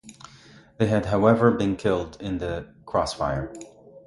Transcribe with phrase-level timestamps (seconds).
[0.79, 3.53] They had however been killed in the cross-fire.